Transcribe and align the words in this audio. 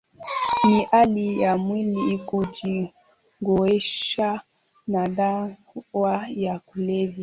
ni 0.63 0.83
hali 0.91 1.39
ya 1.41 1.57
mwili 1.57 2.17
kujizoesha 2.17 4.41
na 4.87 5.07
dawa 5.07 6.25
ya 6.29 6.59
kulevya 6.59 7.19